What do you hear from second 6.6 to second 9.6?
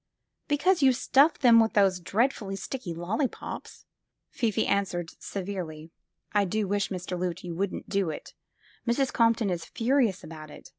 wish, Mr. Loote, you wouldn't do it. Mrs. Compton